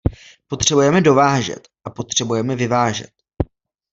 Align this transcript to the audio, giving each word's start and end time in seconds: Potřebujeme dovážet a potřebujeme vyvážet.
Potřebujeme 0.47 1.01
dovážet 1.01 1.67
a 1.83 1.89
potřebujeme 1.89 2.55
vyvážet. 2.55 3.09